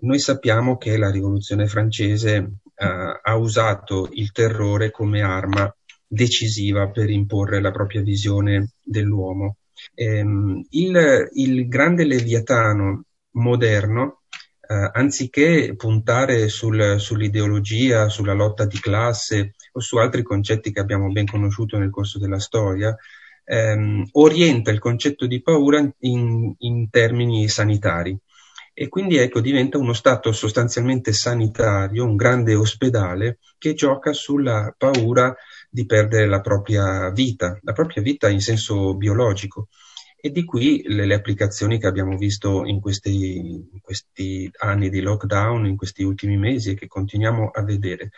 Noi 0.00 0.18
sappiamo 0.18 0.76
che 0.76 0.98
la 0.98 1.10
rivoluzione 1.10 1.66
francese 1.66 2.36
eh, 2.36 3.20
ha 3.22 3.36
usato 3.36 4.08
il 4.12 4.32
terrore 4.32 4.90
come 4.90 5.22
arma 5.22 5.74
decisiva 6.06 6.90
per 6.90 7.08
imporre 7.08 7.60
la 7.60 7.70
propria 7.70 8.02
visione 8.02 8.72
dell'uomo. 8.82 9.56
Ehm, 9.94 10.62
il, 10.70 11.28
il 11.32 11.68
grande 11.68 12.04
leviatano 12.04 13.04
moderno 13.32 14.22
eh, 14.70 14.90
anziché 14.92 15.74
puntare 15.76 16.48
sul, 16.48 16.96
sull'ideologia, 16.98 18.10
sulla 18.10 18.34
lotta 18.34 18.66
di 18.66 18.78
classe 18.78 19.54
o 19.72 19.80
su 19.80 19.96
altri 19.96 20.22
concetti 20.22 20.70
che 20.72 20.80
abbiamo 20.80 21.10
ben 21.10 21.26
conosciuto 21.26 21.78
nel 21.78 21.90
corso 21.90 22.18
della 22.18 22.38
storia, 22.38 22.94
ehm, 23.44 24.08
orienta 24.12 24.70
il 24.70 24.78
concetto 24.78 25.26
di 25.26 25.40
paura 25.40 25.90
in, 26.00 26.54
in 26.58 26.90
termini 26.90 27.48
sanitari 27.48 28.18
e 28.74 28.88
quindi 28.88 29.16
ecco 29.16 29.40
diventa 29.40 29.78
uno 29.78 29.92
stato 29.92 30.30
sostanzialmente 30.32 31.12
sanitario, 31.12 32.04
un 32.04 32.14
grande 32.14 32.54
ospedale 32.54 33.38
che 33.58 33.74
gioca 33.74 34.12
sulla 34.12 34.72
paura 34.76 35.34
di 35.68 35.84
perdere 35.86 36.28
la 36.28 36.40
propria 36.40 37.10
vita, 37.10 37.58
la 37.62 37.72
propria 37.72 38.02
vita 38.02 38.28
in 38.28 38.40
senso 38.40 38.94
biologico. 38.94 39.68
E 40.20 40.30
di 40.30 40.44
qui 40.44 40.82
le, 40.86 41.06
le 41.06 41.14
applicazioni 41.14 41.78
che 41.78 41.86
abbiamo 41.86 42.16
visto 42.16 42.64
in 42.64 42.80
questi, 42.80 43.68
in 43.70 43.80
questi 43.80 44.50
anni 44.58 44.90
di 44.90 45.00
lockdown, 45.00 45.66
in 45.66 45.76
questi 45.76 46.02
ultimi 46.02 46.36
mesi 46.36 46.70
e 46.70 46.74
che 46.74 46.88
continuiamo 46.88 47.50
a 47.50 47.62
vedere. 47.62 48.10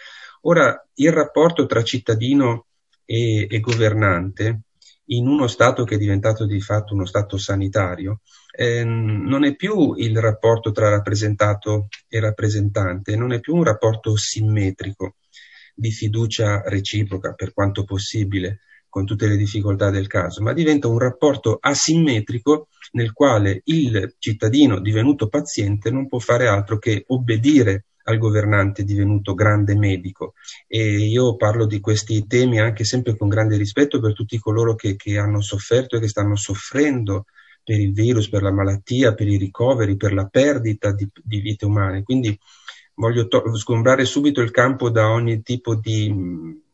Ora, 0.42 0.88
il 0.94 1.12
rapporto 1.12 1.66
tra 1.66 1.82
cittadino 1.82 2.66
e, 3.04 3.46
e 3.50 3.60
governante 3.60 4.62
in 5.10 5.26
uno 5.26 5.46
Stato 5.46 5.84
che 5.84 5.96
è 5.96 5.98
diventato 5.98 6.46
di 6.46 6.60
fatto 6.60 6.94
uno 6.94 7.04
Stato 7.04 7.36
sanitario, 7.36 8.20
eh, 8.56 8.84
non 8.84 9.44
è 9.44 9.54
più 9.54 9.94
il 9.94 10.18
rapporto 10.18 10.70
tra 10.70 10.88
rappresentato 10.88 11.88
e 12.08 12.20
rappresentante, 12.20 13.16
non 13.16 13.32
è 13.32 13.40
più 13.40 13.56
un 13.56 13.64
rapporto 13.64 14.16
simmetrico 14.16 15.16
di 15.74 15.90
fiducia 15.90 16.62
reciproca 16.64 17.32
per 17.32 17.52
quanto 17.52 17.84
possibile, 17.84 18.60
con 18.90 19.06
tutte 19.06 19.26
le 19.26 19.36
difficoltà 19.36 19.88
del 19.88 20.08
caso, 20.08 20.42
ma 20.42 20.52
diventa 20.52 20.88
un 20.88 20.98
rapporto 20.98 21.56
asimmetrico 21.58 22.68
nel 22.92 23.12
quale 23.12 23.62
il 23.64 24.16
cittadino 24.18 24.80
divenuto 24.80 25.28
paziente 25.28 25.90
non 25.90 26.08
può 26.08 26.18
fare 26.18 26.48
altro 26.48 26.78
che 26.78 27.04
obbedire 27.06 27.84
al 28.04 28.18
governante 28.18 28.82
divenuto 28.82 29.34
grande 29.34 29.76
medico. 29.76 30.34
E 30.66 30.98
io 30.98 31.36
parlo 31.36 31.66
di 31.66 31.80
questi 31.80 32.26
temi 32.26 32.58
anche 32.58 32.84
sempre 32.84 33.16
con 33.16 33.28
grande 33.28 33.56
rispetto 33.56 34.00
per 34.00 34.12
tutti 34.12 34.38
coloro 34.38 34.74
che, 34.74 34.96
che 34.96 35.16
hanno 35.18 35.40
sofferto 35.40 35.96
e 35.96 36.00
che 36.00 36.08
stanno 36.08 36.34
soffrendo 36.34 37.26
per 37.62 37.78
il 37.78 37.92
virus, 37.92 38.28
per 38.28 38.42
la 38.42 38.52
malattia, 38.52 39.14
per 39.14 39.28
i 39.28 39.36
ricoveri, 39.36 39.96
per 39.96 40.12
la 40.12 40.26
perdita 40.26 40.92
di, 40.92 41.08
di 41.22 41.40
vite 41.40 41.64
umane. 41.64 42.02
Quindi 42.02 42.36
voglio 42.94 43.28
to- 43.28 43.54
sgombrare 43.54 44.04
subito 44.04 44.40
il 44.40 44.50
campo 44.50 44.90
da 44.90 45.10
ogni 45.10 45.42
tipo 45.42 45.76
di 45.76 46.12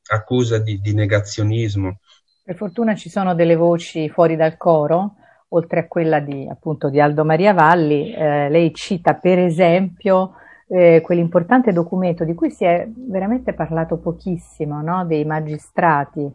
accusa 0.08 0.58
di, 0.58 0.80
di 0.80 0.94
negazionismo. 0.94 1.98
Per 2.42 2.54
fortuna 2.56 2.94
ci 2.94 3.08
sono 3.08 3.34
delle 3.34 3.56
voci 3.56 4.08
fuori 4.08 4.36
dal 4.36 4.56
coro, 4.56 5.16
oltre 5.48 5.80
a 5.80 5.86
quella 5.88 6.20
di, 6.20 6.46
appunto, 6.48 6.88
di 6.88 7.00
Aldo 7.00 7.24
Maria 7.24 7.52
Valli. 7.52 8.12
Eh, 8.12 8.48
lei 8.48 8.72
cita 8.72 9.14
per 9.14 9.38
esempio 9.38 10.34
eh, 10.68 11.00
quell'importante 11.02 11.72
documento 11.72 12.24
di 12.24 12.34
cui 12.34 12.50
si 12.50 12.64
è 12.64 12.88
veramente 12.94 13.52
parlato 13.52 13.98
pochissimo, 13.98 14.80
no? 14.80 15.04
dei 15.06 15.24
magistrati, 15.24 16.30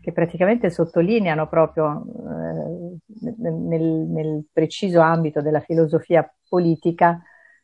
che 0.00 0.12
praticamente 0.12 0.70
sottolineano 0.70 1.46
proprio 1.48 2.04
eh, 2.06 3.42
nel, 3.46 3.84
nel 3.84 4.44
preciso 4.52 5.00
ambito 5.00 5.42
della 5.42 5.60
filosofia 5.60 6.30
politica 6.48 7.20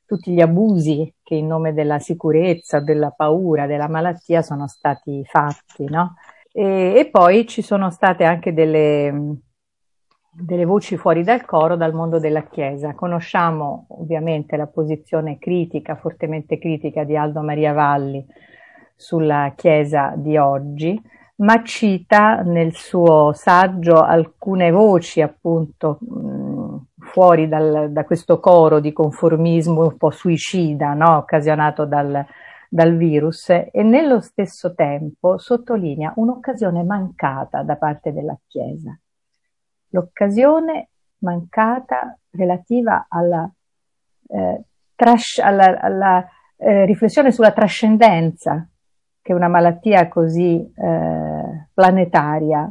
tutti 0.06 0.32
gli 0.32 0.40
abusi 0.40 1.12
che 1.22 1.34
in 1.34 1.46
nome 1.46 1.75
della 1.75 1.98
sicurezza, 1.98 2.80
della 2.80 3.10
paura, 3.10 3.66
della 3.66 3.88
malattia 3.88 4.40
sono 4.40 4.68
stati 4.68 5.25
fatti, 5.25 5.84
no? 5.84 6.14
E, 6.52 6.94
e 6.96 7.08
poi 7.10 7.46
ci 7.46 7.60
sono 7.60 7.90
state 7.90 8.25
anche 8.25 8.54
delle, 8.54 9.40
delle 10.30 10.64
voci 10.64 10.96
fuori 10.96 11.25
dal 11.25 11.44
coro 11.44 11.76
dal 11.76 11.92
mondo 11.92 12.18
della 12.18 12.44
Chiesa. 12.44 12.94
Conosciamo 12.94 13.86
ovviamente 13.88 14.56
la 14.56 14.66
posizione 14.66 15.38
critica, 15.38 15.96
fortemente 15.96 16.58
critica 16.58 17.04
di 17.04 17.16
Aldo 17.16 17.42
Maria 17.42 17.72
Valli 17.72 18.25
sulla 18.94 19.52
Chiesa 19.56 20.14
di 20.16 20.36
oggi, 20.36 20.98
ma 21.36 21.62
cita 21.62 22.42
nel 22.42 22.75
suo 22.75 23.32
saggio 23.34 24.00
alcune 24.00 24.70
voci 24.70 25.20
appunto 25.20 25.98
fuori 27.16 27.49
dal, 27.49 27.92
da 27.92 28.04
questo 28.04 28.38
coro 28.40 28.78
di 28.78 28.92
conformismo 28.92 29.85
un 29.85 29.96
po' 29.96 30.11
suicida, 30.11 30.92
no? 30.92 31.16
occasionato 31.16 31.87
dal, 31.87 32.23
dal 32.68 32.94
virus, 32.94 33.49
e 33.49 33.82
nello 33.82 34.20
stesso 34.20 34.75
tempo 34.75 35.38
sottolinea 35.38 36.12
un'occasione 36.16 36.82
mancata 36.82 37.62
da 37.62 37.76
parte 37.76 38.12
della 38.12 38.38
Chiesa. 38.46 38.94
L'occasione 39.92 40.90
mancata 41.20 42.18
relativa 42.32 43.06
alla, 43.08 43.50
eh, 44.28 44.64
tras- 44.94 45.38
alla, 45.38 45.80
alla 45.80 46.28
eh, 46.58 46.85
riflessione 46.85 47.32
sulla 47.32 47.52
trascendenza 47.52 48.68
che 49.23 49.32
una 49.32 49.49
malattia 49.49 50.06
così 50.08 50.70
eh, 50.70 51.68
planetaria 51.73 52.70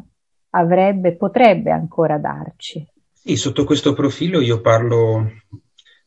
avrebbe, 0.51 1.15
potrebbe 1.15 1.71
ancora 1.71 2.19
darci. 2.19 2.93
Sì, 3.27 3.37
sotto 3.37 3.63
questo 3.63 3.93
profilo 3.93 4.39
io 4.39 4.61
parlo 4.61 5.31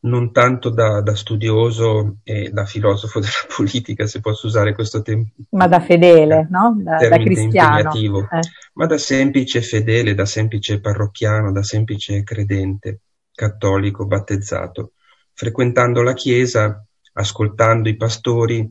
non 0.03 0.31
tanto 0.31 0.69
da, 0.69 1.01
da, 1.01 1.15
studioso 1.15 2.19
e 2.23 2.49
da 2.49 2.63
filosofo 2.65 3.19
della 3.19 3.45
politica, 3.53 4.07
se 4.07 4.21
posso 4.21 4.47
usare 4.47 4.73
questo 4.73 5.01
termine. 5.01 5.33
Ma 5.49 5.67
da 5.67 5.81
fedele, 5.81 6.47
no? 6.49 6.77
Da, 6.81 7.09
da 7.09 7.17
cristiano. 7.17 7.91
Eh. 7.91 8.39
Ma 8.75 8.85
da 8.85 8.97
semplice 8.97 9.61
fedele, 9.61 10.13
da 10.13 10.23
semplice 10.23 10.79
parrocchiano, 10.79 11.51
da 11.51 11.61
semplice 11.61 12.23
credente, 12.23 13.01
cattolico, 13.33 14.05
battezzato. 14.05 14.93
Frequentando 15.33 16.01
la 16.01 16.13
chiesa, 16.13 16.81
ascoltando 17.11 17.89
i 17.89 17.97
pastori, 17.97 18.65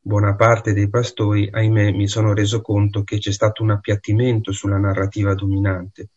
buona 0.00 0.34
parte 0.34 0.72
dei 0.72 0.88
pastori, 0.88 1.48
ahimè, 1.48 1.92
mi 1.92 2.08
sono 2.08 2.34
reso 2.34 2.60
conto 2.60 3.04
che 3.04 3.18
c'è 3.18 3.30
stato 3.30 3.62
un 3.62 3.70
appiattimento 3.70 4.50
sulla 4.50 4.78
narrativa 4.78 5.32
dominante 5.34 6.08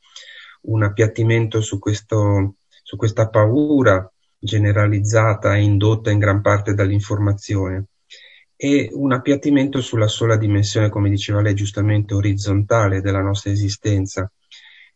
un 0.68 0.84
appiattimento 0.84 1.62
su, 1.62 1.80
questo, 1.80 2.56
su 2.84 2.96
questa 2.96 3.30
paura 3.30 4.10
generalizzata 4.40 5.56
e 5.56 5.62
indotta 5.62 6.12
in 6.12 6.20
gran 6.20 6.42
parte 6.42 6.74
dall'informazione 6.74 7.86
e 8.60 8.90
un 8.92 9.12
appiattimento 9.14 9.82
sulla 9.82 10.08
sola 10.08 10.36
dimensione, 10.36 10.90
come 10.90 11.12
diceva 11.12 11.42
lei 11.42 11.54
giustamente, 11.54 12.16
orizzontale 12.16 13.02
della 13.02 13.22
nostra 13.22 13.52
esistenza. 13.52 14.30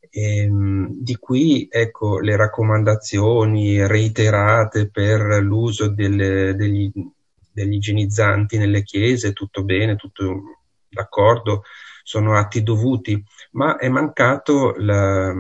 E, 0.10 0.38
ehm, 0.40 0.90
di 1.00 1.16
qui 1.18 1.68
ecco 1.70 2.20
le 2.20 2.36
raccomandazioni 2.36 3.86
reiterate 3.86 4.90
per 4.90 5.22
l'uso 5.44 5.90
delle, 5.90 6.56
degli, 6.56 6.92
degli 7.54 7.74
igienizzanti 7.76 8.58
nelle 8.58 8.82
chiese, 8.82 9.32
tutto 9.32 9.64
bene, 9.64 9.96
tutto 9.96 10.61
d'accordo, 10.92 11.64
sono 12.04 12.38
atti 12.38 12.62
dovuti, 12.62 13.24
ma 13.52 13.78
è, 13.78 13.90
la, 13.90 15.34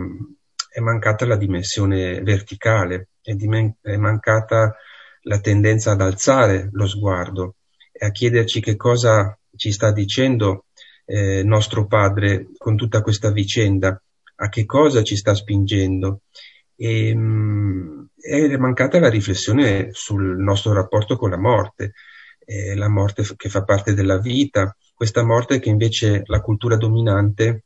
è 0.70 0.80
mancata 0.80 1.26
la 1.26 1.36
dimensione 1.36 2.22
verticale, 2.22 3.10
è, 3.22 3.34
dimen- 3.34 3.76
è 3.82 3.98
mancata 3.98 4.76
la 5.24 5.40
tendenza 5.40 5.92
ad 5.92 6.02
alzare 6.02 6.70
lo 6.72 6.88
sguardo 6.88 7.56
e 7.92 8.06
a 8.06 8.12
chiederci 8.12 8.62
che 8.62 8.76
cosa 8.76 9.38
ci 9.56 9.72
sta 9.72 9.92
dicendo 9.92 10.66
eh, 11.06 11.44
nostro 11.44 11.86
padre 11.86 12.48
con 12.58 12.76
tutta 12.76 13.02
questa 13.02 13.32
vicenda, 13.32 14.02
a 14.36 14.50
che 14.50 14.66
cosa 14.66 15.04
ci 15.04 15.16
sta 15.18 15.34
spingendo. 15.34 16.22
E, 16.76 17.14
mh, 17.14 17.20
mm, 17.20 18.04
è 18.22 18.58
mancata 18.58 19.00
la 19.00 19.10
riflessione 19.10 19.90
sul 19.92 20.38
nostro 20.42 20.74
rapporto 20.74 21.18
con 21.18 21.30
la 21.32 21.38
morte, 21.38 21.94
eh, 22.46 22.76
la 22.76 22.90
morte 22.90 23.24
che 23.36 23.50
fa 23.50 23.64
parte 23.64 23.94
della 23.94 24.20
vita, 24.20 24.76
questa 25.02 25.24
morte 25.24 25.58
che 25.58 25.70
invece 25.70 26.22
la 26.26 26.42
cultura 26.42 26.78
dominante 26.78 27.64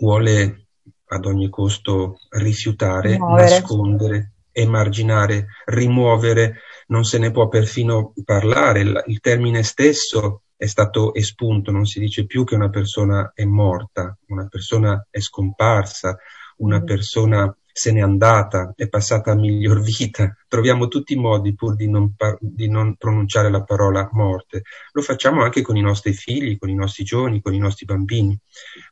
vuole 0.00 0.66
ad 1.06 1.24
ogni 1.24 1.48
costo 1.48 2.18
rifiutare, 2.28 3.16
Muovere. 3.16 3.48
nascondere, 3.48 4.32
emarginare, 4.52 5.46
rimuovere, 5.64 6.58
non 6.88 7.04
se 7.04 7.16
ne 7.16 7.30
può 7.30 7.48
perfino 7.48 8.12
parlare, 8.22 8.80
il, 8.80 9.20
termine 9.22 9.62
stesso 9.62 10.42
è 10.54 10.66
stato 10.66 11.14
espunto, 11.14 11.70
non 11.70 11.86
si 11.86 11.98
dice 11.98 12.26
più 12.26 12.44
che 12.44 12.54
una 12.54 12.68
persona 12.68 13.32
è 13.34 13.44
morta, 13.44 14.14
una 14.26 14.46
persona 14.46 15.06
è 15.08 15.20
scomparsa, 15.20 16.18
una 16.58 16.80
mm. 16.80 16.84
persona 16.84 17.56
se 17.72 17.92
n'è 17.92 18.00
andata, 18.00 18.72
è 18.76 18.88
passata 18.88 19.32
a 19.32 19.36
miglior 19.36 19.80
vita. 19.80 20.36
Troviamo 20.46 20.88
tutti 20.88 21.14
i 21.14 21.16
modi 21.16 21.54
pur 21.54 21.74
di 21.74 21.88
non, 21.88 22.14
par- 22.14 22.36
di 22.40 22.68
non, 22.68 22.96
pronunciare 22.96 23.50
la 23.50 23.62
parola 23.62 24.08
morte. 24.12 24.62
Lo 24.92 25.02
facciamo 25.02 25.42
anche 25.42 25.62
con 25.62 25.76
i 25.76 25.80
nostri 25.80 26.12
figli, 26.12 26.58
con 26.58 26.68
i 26.68 26.74
nostri 26.74 27.04
giovani, 27.04 27.40
con 27.40 27.54
i 27.54 27.58
nostri 27.58 27.86
bambini. 27.86 28.38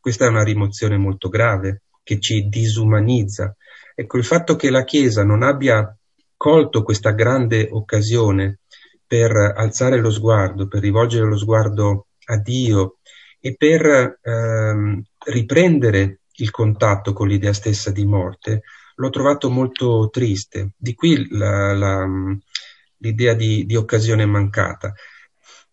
Questa 0.01 0.25
è 0.25 0.29
una 0.29 0.43
rimozione 0.43 0.97
molto 0.97 1.29
grave 1.29 1.83
che 2.03 2.19
ci 2.19 2.49
disumanizza. 2.49 3.55
Ecco, 3.95 4.16
il 4.16 4.25
fatto 4.25 4.57
che 4.57 4.71
la 4.71 4.85
Chiesa 4.85 5.25
non 5.25 5.43
abbia 5.43 5.95
colto 6.37 6.83
questa 6.83 7.11
grande 7.11 7.69
occasione 7.71 8.61
per 9.07 9.33
alzare 9.33 9.99
lo 9.99 10.11
sguardo, 10.11 10.69
per 10.69 10.81
rivolgere 10.81 11.27
lo 11.27 11.37
sguardo 11.37 12.07
a 12.27 12.38
Dio 12.38 12.97
e 13.40 13.55
per 13.57 14.19
ehm, 14.23 15.03
riprendere 15.27 16.21
il 16.40 16.50
contatto 16.50 17.12
con 17.12 17.29
l'idea 17.29 17.53
stessa 17.53 17.90
di 17.90 18.05
morte, 18.05 18.62
l'ho 18.96 19.11
trovato 19.11 19.50
molto 19.50 20.09
triste. 20.11 20.72
Di 20.76 20.94
qui 20.94 21.29
la, 21.31 21.74
la, 21.74 22.07
l'idea 22.98 23.35
di, 23.35 23.64
di, 23.64 23.76
occasione 23.76 24.26
mancata. 24.26 24.92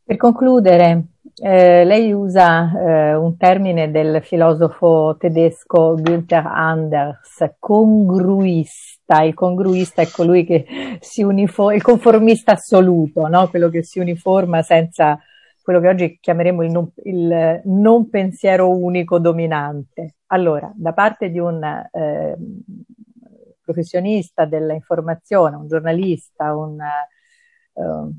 Per 0.03 0.15
concludere, 0.15 1.07
eh, 1.35 1.83
lei 1.83 2.13
usa 2.13 2.71
eh, 2.71 3.15
un 3.15 3.35
termine 3.35 3.91
del 3.91 4.21
filosofo 4.23 5.17
tedesco 5.19 5.95
Günther 5.95 6.45
Anders, 6.45 7.55
congruista. 7.59 9.21
Il 9.23 9.33
congruista 9.33 10.01
è 10.01 10.09
colui 10.09 10.45
che 10.45 10.65
si 11.01 11.23
uniforma, 11.23 11.75
il 11.75 11.81
conformista 11.81 12.53
assoluto, 12.53 13.27
no? 13.27 13.49
quello 13.49 13.69
che 13.69 13.83
si 13.83 13.99
uniforma 13.99 14.61
senza 14.61 15.19
quello 15.67 15.81
che 15.81 15.89
oggi 15.89 16.17
chiameremo 16.21 16.63
il 16.63 16.71
non, 16.71 16.89
il 17.03 17.61
non 17.65 18.09
pensiero 18.09 18.69
unico 18.69 19.19
dominante. 19.19 20.15
Allora, 20.27 20.71
da 20.73 20.93
parte 20.93 21.29
di 21.29 21.39
un 21.39 21.61
eh, 21.61 22.37
professionista 23.59 24.45
dell'informazione, 24.45 25.57
un 25.57 25.67
giornalista, 25.67 26.55
un, 26.55 26.77
uh, 27.73 28.13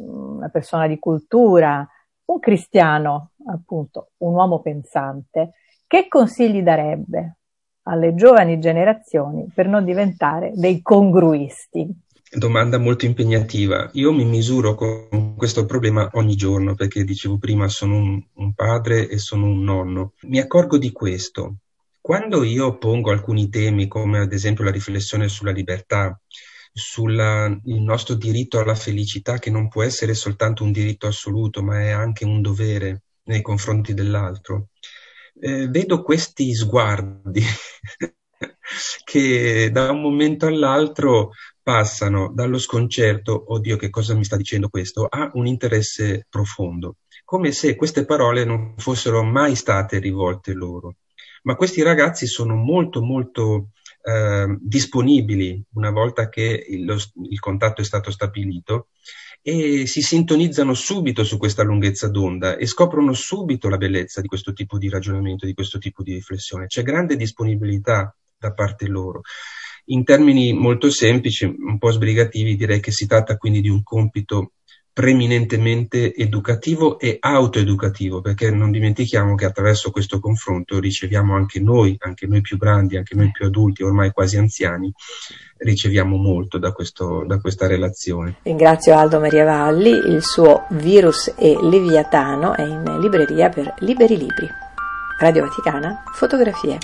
una 0.00 0.48
persona 0.48 0.88
di 0.88 0.98
cultura, 0.98 1.86
un 2.24 2.38
cristiano, 2.40 3.30
appunto, 3.46 4.10
un 4.16 4.34
uomo 4.34 4.58
pensante, 4.58 5.52
che 5.86 6.08
consigli 6.08 6.62
darebbe 6.62 7.36
alle 7.82 8.12
giovani 8.16 8.58
generazioni 8.58 9.48
per 9.54 9.68
non 9.68 9.84
diventare 9.84 10.50
dei 10.56 10.82
congruisti? 10.82 11.88
Domanda 12.34 12.78
molto 12.78 13.04
impegnativa. 13.04 13.90
Io 13.92 14.10
mi 14.10 14.24
misuro 14.24 14.74
con 14.74 15.36
questo 15.36 15.66
problema 15.66 16.08
ogni 16.14 16.34
giorno 16.34 16.74
perché 16.74 17.04
dicevo 17.04 17.36
prima 17.36 17.68
sono 17.68 17.96
un, 17.96 18.24
un 18.36 18.54
padre 18.54 19.06
e 19.06 19.18
sono 19.18 19.44
un 19.44 19.62
nonno. 19.62 20.14
Mi 20.22 20.38
accorgo 20.38 20.78
di 20.78 20.92
questo. 20.92 21.56
Quando 22.00 22.42
io 22.42 22.78
pongo 22.78 23.10
alcuni 23.10 23.50
temi 23.50 23.86
come 23.86 24.20
ad 24.20 24.32
esempio 24.32 24.64
la 24.64 24.70
riflessione 24.70 25.28
sulla 25.28 25.50
libertà, 25.50 26.18
sul 26.72 27.60
nostro 27.64 28.14
diritto 28.14 28.58
alla 28.58 28.74
felicità 28.74 29.38
che 29.38 29.50
non 29.50 29.68
può 29.68 29.82
essere 29.82 30.14
soltanto 30.14 30.64
un 30.64 30.72
diritto 30.72 31.06
assoluto 31.06 31.62
ma 31.62 31.82
è 31.82 31.90
anche 31.90 32.24
un 32.24 32.40
dovere 32.40 33.02
nei 33.24 33.42
confronti 33.42 33.92
dell'altro, 33.92 34.68
eh, 35.38 35.68
vedo 35.68 36.02
questi 36.02 36.54
sguardi 36.54 37.42
che 39.04 39.70
da 39.70 39.90
un 39.90 40.00
momento 40.00 40.46
all'altro 40.46 41.32
passano 41.62 42.32
dallo 42.34 42.58
sconcerto, 42.58 43.52
oddio 43.52 43.76
che 43.76 43.90
cosa 43.90 44.14
mi 44.14 44.24
sta 44.24 44.36
dicendo 44.36 44.68
questo, 44.68 45.06
a 45.06 45.30
un 45.34 45.46
interesse 45.46 46.26
profondo, 46.28 46.96
come 47.24 47.52
se 47.52 47.76
queste 47.76 48.04
parole 48.04 48.44
non 48.44 48.74
fossero 48.76 49.22
mai 49.22 49.54
state 49.54 49.98
rivolte 49.98 50.52
loro. 50.52 50.96
Ma 51.44 51.54
questi 51.56 51.82
ragazzi 51.82 52.26
sono 52.26 52.54
molto 52.54 53.02
molto 53.02 53.70
eh, 54.02 54.56
disponibili 54.60 55.62
una 55.74 55.90
volta 55.90 56.28
che 56.28 56.66
il, 56.68 56.84
lo, 56.84 56.96
il 57.28 57.38
contatto 57.38 57.80
è 57.80 57.84
stato 57.84 58.10
stabilito 58.10 58.88
e 59.40 59.86
si 59.86 60.02
sintonizzano 60.02 60.72
subito 60.72 61.24
su 61.24 61.36
questa 61.36 61.64
lunghezza 61.64 62.08
d'onda 62.08 62.56
e 62.56 62.66
scoprono 62.66 63.12
subito 63.12 63.68
la 63.68 63.76
bellezza 63.76 64.20
di 64.20 64.28
questo 64.28 64.52
tipo 64.52 64.78
di 64.78 64.88
ragionamento, 64.88 65.46
di 65.46 65.54
questo 65.54 65.78
tipo 65.78 66.02
di 66.04 66.14
riflessione. 66.14 66.66
C'è 66.66 66.82
grande 66.82 67.16
disponibilità 67.16 68.14
da 68.38 68.52
parte 68.52 68.86
loro. 68.86 69.22
In 69.92 70.04
termini 70.04 70.54
molto 70.54 70.90
semplici, 70.90 71.44
un 71.44 71.76
po' 71.78 71.90
sbrigativi, 71.90 72.56
direi 72.56 72.80
che 72.80 72.90
si 72.90 73.06
tratta 73.06 73.36
quindi 73.36 73.60
di 73.60 73.68
un 73.68 73.82
compito 73.82 74.52
preminentemente 74.90 76.14
educativo 76.14 76.98
e 76.98 77.18
autoeducativo, 77.20 78.22
perché 78.22 78.50
non 78.50 78.70
dimentichiamo 78.70 79.34
che 79.34 79.44
attraverso 79.44 79.90
questo 79.90 80.18
confronto 80.18 80.80
riceviamo 80.80 81.34
anche 81.34 81.60
noi, 81.60 81.94
anche 81.98 82.26
noi 82.26 82.40
più 82.40 82.56
grandi, 82.56 82.96
anche 82.96 83.14
noi 83.14 83.30
più 83.30 83.44
adulti, 83.44 83.82
ormai 83.82 84.12
quasi 84.12 84.38
anziani, 84.38 84.90
riceviamo 85.58 86.16
molto 86.16 86.56
da, 86.56 86.72
questo, 86.72 87.24
da 87.26 87.38
questa 87.38 87.66
relazione. 87.66 88.36
Ringrazio 88.42 88.96
Aldo 88.96 89.20
Maria 89.20 89.44
Valli, 89.44 89.90
il 89.90 90.22
suo 90.22 90.66
Virus 90.70 91.34
e 91.38 91.56
Leviatano 91.60 92.54
è 92.54 92.62
in 92.62 92.98
libreria 92.98 93.50
per 93.50 93.74
Liberi 93.80 94.16
Libri. 94.16 94.48
Radio 95.18 95.46
Vaticana, 95.46 96.02
fotografie. 96.14 96.78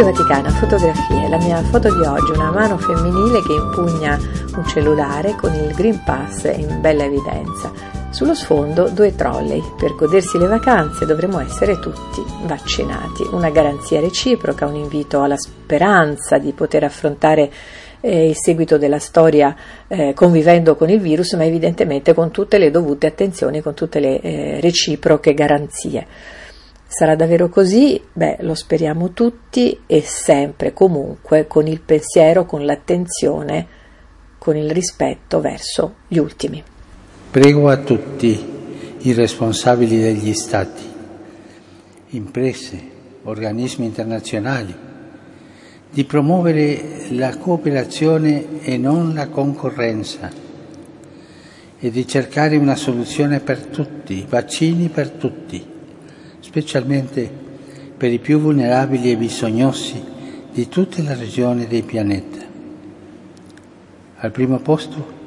Radio 0.00 0.14
Vaticana, 0.14 0.48
fotografie. 0.48 1.28
La 1.28 1.36
mia 1.36 1.58
foto 1.58 1.94
di 1.94 2.02
oggi, 2.06 2.30
una 2.32 2.50
mano 2.50 2.78
femminile 2.78 3.42
che 3.42 3.52
impugna 3.52 4.18
un 4.56 4.66
cellulare 4.66 5.36
con 5.36 5.52
il 5.52 5.74
Green 5.74 6.02
Pass 6.02 6.44
in 6.56 6.80
bella 6.80 7.04
evidenza. 7.04 7.70
Sullo 8.08 8.34
sfondo 8.34 8.88
due 8.88 9.14
trolley. 9.14 9.62
Per 9.76 9.94
godersi 9.96 10.38
le 10.38 10.46
vacanze 10.46 11.04
dovremo 11.04 11.38
essere 11.38 11.78
tutti 11.80 12.24
vaccinati. 12.46 13.28
Una 13.32 13.50
garanzia 13.50 14.00
reciproca, 14.00 14.64
un 14.64 14.76
invito 14.76 15.20
alla 15.20 15.36
speranza 15.36 16.38
di 16.38 16.52
poter 16.52 16.84
affrontare 16.84 17.52
eh, 18.00 18.30
il 18.30 18.36
seguito 18.36 18.78
della 18.78 18.98
storia 18.98 19.54
eh, 19.86 20.14
convivendo 20.14 20.76
con 20.76 20.88
il 20.88 21.00
virus, 21.00 21.34
ma 21.34 21.44
evidentemente 21.44 22.14
con 22.14 22.30
tutte 22.30 22.56
le 22.56 22.70
dovute 22.70 23.06
attenzioni, 23.06 23.60
con 23.60 23.74
tutte 23.74 24.00
le 24.00 24.18
eh, 24.22 24.60
reciproche 24.62 25.34
garanzie. 25.34 26.06
Sarà 26.92 27.14
davvero 27.14 27.48
così? 27.48 28.02
Beh, 28.12 28.38
lo 28.40 28.56
speriamo 28.56 29.12
tutti 29.12 29.78
e 29.86 30.02
sempre, 30.02 30.72
comunque, 30.72 31.46
con 31.46 31.68
il 31.68 31.80
pensiero, 31.80 32.44
con 32.44 32.64
l'attenzione, 32.64 33.64
con 34.36 34.56
il 34.56 34.68
rispetto 34.72 35.40
verso 35.40 35.94
gli 36.08 36.18
ultimi. 36.18 36.60
Prego 37.30 37.68
a 37.68 37.76
tutti 37.76 38.44
i 38.98 39.12
responsabili 39.12 40.00
degli 40.00 40.34
Stati, 40.34 40.82
imprese, 42.08 42.80
organismi 43.22 43.86
internazionali, 43.86 44.74
di 45.92 46.04
promuovere 46.04 47.06
la 47.10 47.36
cooperazione 47.36 48.62
e 48.62 48.76
non 48.76 49.14
la 49.14 49.28
concorrenza 49.28 50.28
e 51.78 51.90
di 51.92 52.08
cercare 52.08 52.56
una 52.56 52.74
soluzione 52.74 53.38
per 53.38 53.66
tutti, 53.66 54.26
vaccini 54.28 54.88
per 54.88 55.10
tutti 55.10 55.78
specialmente 56.40 57.30
per 57.96 58.10
i 58.12 58.18
più 58.18 58.40
vulnerabili 58.40 59.12
e 59.12 59.16
bisognosi 59.16 60.02
di 60.52 60.68
tutte 60.68 61.02
le 61.02 61.14
regioni 61.14 61.66
del 61.66 61.84
pianeta. 61.84 62.38
Al 64.16 64.30
primo 64.32 64.58
posto 64.58 65.18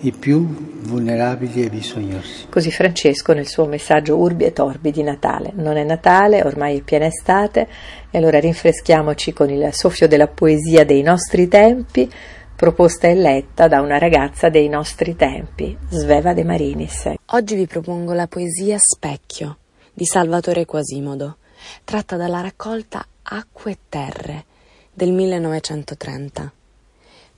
i 0.00 0.12
più 0.12 0.46
vulnerabili 0.82 1.64
e 1.64 1.68
bisognosi. 1.68 2.46
Così 2.48 2.70
Francesco 2.70 3.32
nel 3.32 3.46
suo 3.46 3.66
messaggio 3.66 4.16
Urbi 4.16 4.44
e 4.44 4.52
Torbi 4.52 4.90
di 4.90 5.02
Natale. 5.02 5.52
Non 5.54 5.76
è 5.76 5.84
Natale, 5.84 6.42
ormai 6.42 6.78
è 6.78 6.82
piena 6.82 7.06
estate, 7.06 7.68
e 8.10 8.16
allora 8.16 8.38
rinfreschiamoci 8.38 9.32
con 9.32 9.50
il 9.50 9.68
soffio 9.72 10.08
della 10.08 10.28
poesia 10.28 10.84
dei 10.84 11.02
nostri 11.02 11.48
tempi, 11.48 12.10
proposta 12.56 13.08
e 13.08 13.14
letta 13.14 13.68
da 13.68 13.80
una 13.80 13.98
ragazza 13.98 14.48
dei 14.48 14.68
nostri 14.68 15.16
tempi, 15.16 15.76
Sveva 15.88 16.32
De 16.32 16.44
Marinis. 16.44 17.12
Oggi 17.32 17.54
vi 17.54 17.66
propongo 17.66 18.12
la 18.12 18.26
poesia 18.26 18.76
Specchio 18.78 19.56
di 19.92 20.04
Salvatore 20.04 20.64
Quasimodo, 20.64 21.36
tratta 21.84 22.16
dalla 22.16 22.40
raccolta 22.40 23.06
Acque 23.22 23.72
e 23.72 23.78
Terre 23.88 24.44
del 24.92 25.12
1930. 25.12 26.52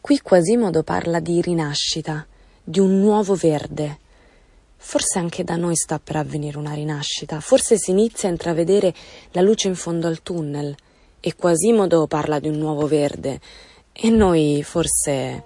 Qui 0.01 0.19
Quasimodo 0.21 0.83
parla 0.83 1.21
di 1.21 1.41
rinascita, 1.41 2.27
di 2.62 2.81
un 2.81 2.99
nuovo 2.99 3.35
verde. 3.35 3.99
Forse 4.77 5.19
anche 5.19 5.45
da 5.45 5.57
noi 5.57 5.77
sta 5.77 6.01
per 6.01 6.17
avvenire 6.17 6.59
una 6.59 6.75
rinascita, 6.75 7.41
forse 7.41 7.79
si 7.79 7.93
inizia 7.93 8.29
a 8.29 8.33
intravedere 8.33 8.93
la 9.31 9.41
luce 9.41 9.69
in 9.69 9.77
fondo 9.77 10.09
al 10.09 10.23
tunnel 10.23 10.75
e 11.21 11.37
Quasimodo 11.37 12.07
parla 12.09 12.41
di 12.41 12.49
un 12.49 12.59
nuovo 12.59 12.88
verde 12.88 13.41
e 13.93 14.11
noi 14.11 14.62
forse 14.65 15.45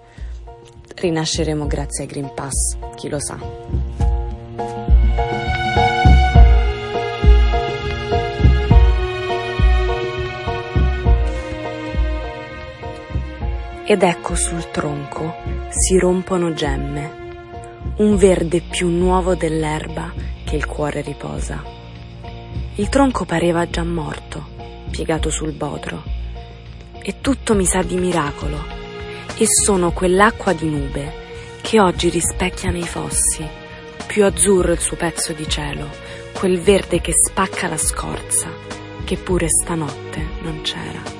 rinasceremo 0.95 1.67
grazie 1.67 2.05
ai 2.05 2.09
Green 2.09 2.33
Pass, 2.33 2.77
chi 2.95 3.09
lo 3.09 3.19
sa. 3.19 3.86
Ed 13.89 14.03
ecco 14.03 14.35
sul 14.35 14.69
tronco 14.69 15.33
si 15.69 15.97
rompono 15.97 16.51
gemme, 16.51 17.09
un 17.99 18.17
verde 18.17 18.59
più 18.59 18.89
nuovo 18.89 19.33
dell'erba 19.33 20.11
che 20.43 20.57
il 20.57 20.65
cuore 20.65 20.99
riposa. 20.99 21.63
Il 22.75 22.89
tronco 22.89 23.23
pareva 23.23 23.69
già 23.69 23.85
morto, 23.85 24.45
piegato 24.91 25.29
sul 25.29 25.53
bodro, 25.53 26.03
e 27.01 27.21
tutto 27.21 27.55
mi 27.55 27.63
sa 27.63 27.81
di 27.81 27.95
miracolo, 27.95 28.61
e 29.37 29.45
sono 29.47 29.93
quell'acqua 29.93 30.51
di 30.51 30.67
nube 30.67 31.13
che 31.61 31.79
oggi 31.79 32.09
rispecchia 32.09 32.71
nei 32.71 32.85
fossi, 32.85 33.47
più 34.05 34.25
azzurro 34.25 34.73
il 34.73 34.79
suo 34.79 34.97
pezzo 34.97 35.31
di 35.31 35.47
cielo, 35.47 35.87
quel 36.33 36.59
verde 36.59 36.99
che 36.99 37.13
spacca 37.13 37.69
la 37.69 37.77
scorza, 37.77 38.49
che 39.05 39.15
pure 39.15 39.47
stanotte 39.47 40.27
non 40.41 40.59
c'era. 40.61 41.16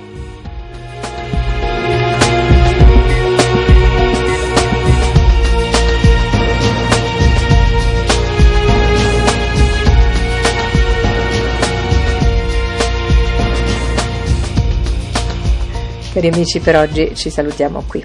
Cari 16.17 16.29
amici, 16.29 16.59
per 16.59 16.75
oggi 16.75 17.13
ci 17.13 17.29
salutiamo 17.29 17.83
qui. 17.87 18.03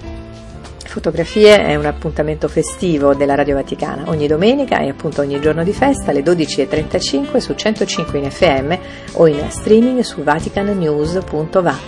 Fotografie 0.85 1.57
è 1.57 1.73
un 1.73 1.87
appuntamento 1.87 2.47
festivo 2.47 3.15
della 3.15 3.33
Radio 3.33 3.55
Vaticana, 3.55 4.03
ogni 4.05 4.27
domenica 4.27 4.77
e 4.81 4.89
appunto 4.89 5.21
ogni 5.21 5.41
giorno 5.41 5.63
di 5.63 5.73
festa 5.73 6.11
alle 6.11 6.21
12.35 6.21 7.37
su 7.37 7.55
105 7.55 8.19
in 8.19 8.29
FM 8.29 8.75
o 9.13 9.25
in 9.25 9.49
streaming 9.49 10.01
su 10.01 10.21
vaticannews.va. 10.21 11.79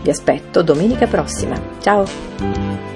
Vi 0.00 0.08
aspetto 0.08 0.62
domenica 0.62 1.06
prossima. 1.06 1.60
Ciao! 1.82 2.93